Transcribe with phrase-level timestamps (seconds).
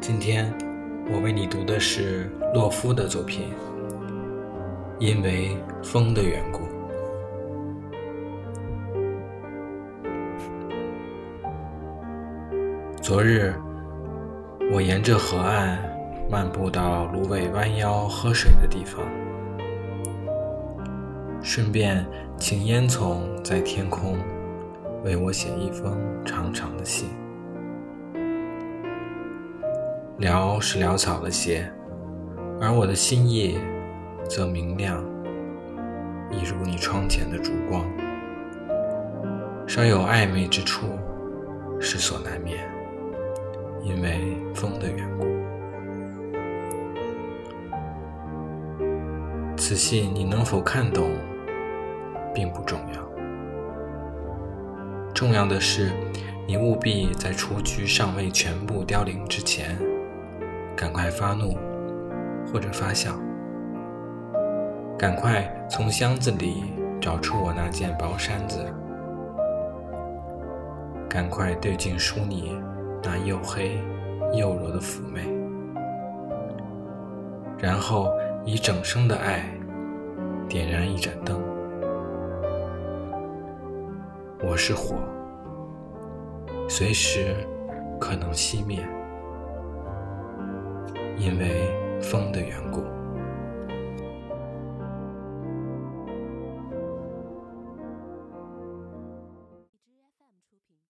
[0.00, 0.50] 今天
[1.12, 3.48] 我为你读的是洛夫的作品，
[4.98, 6.60] 《因为风的缘故》。
[13.02, 13.52] 昨日，
[14.72, 15.78] 我沿着河岸
[16.30, 19.04] 漫步到芦苇弯腰喝水的地方，
[21.42, 22.06] 顺便
[22.38, 24.16] 请烟囱在天空
[25.04, 27.10] 为我写一封长长的信。
[30.20, 31.66] 潦是潦草了些，
[32.60, 33.58] 而我的心意
[34.28, 35.02] 则明亮，
[36.30, 37.86] 一如你窗前的烛光。
[39.66, 40.88] 稍有暧昧之处，
[41.80, 42.58] 是所难免，
[43.82, 45.24] 因为风的缘故。
[49.56, 51.12] 此信你能否看懂，
[52.34, 53.00] 并不重要，
[55.14, 55.90] 重要的是，
[56.46, 59.78] 你务必在雏菊尚未全部凋零之前。
[60.80, 61.58] 赶快发怒，
[62.50, 63.12] 或者发笑。
[64.98, 68.64] 赶快从箱子里找出我那件薄衫子。
[71.06, 72.58] 赶快对镜梳你
[73.02, 73.78] 那又黑
[74.32, 75.20] 又柔的妩媚。
[77.58, 78.08] 然后
[78.46, 79.44] 以整生的爱
[80.48, 81.38] 点燃一盏灯。
[84.42, 84.96] 我是火，
[86.70, 87.36] 随时
[88.00, 88.78] 可能熄灭。
[91.20, 92.99] 因为风的缘故。